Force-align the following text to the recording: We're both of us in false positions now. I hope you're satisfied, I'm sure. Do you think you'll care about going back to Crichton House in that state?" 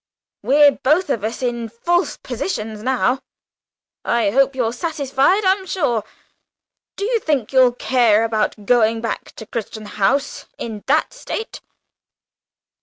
We're 0.41 0.71
both 0.71 1.11
of 1.11 1.23
us 1.23 1.43
in 1.43 1.69
false 1.69 2.17
positions 2.17 2.81
now. 2.81 3.19
I 4.03 4.31
hope 4.31 4.55
you're 4.55 4.73
satisfied, 4.73 5.45
I'm 5.45 5.67
sure. 5.67 6.03
Do 6.95 7.05
you 7.05 7.19
think 7.19 7.53
you'll 7.53 7.73
care 7.73 8.23
about 8.23 8.65
going 8.65 9.01
back 9.01 9.33
to 9.35 9.45
Crichton 9.45 9.85
House 9.85 10.47
in 10.57 10.83
that 10.87 11.13
state?" 11.13 11.61